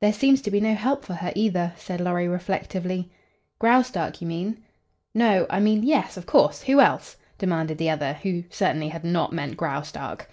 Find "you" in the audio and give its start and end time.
4.20-4.26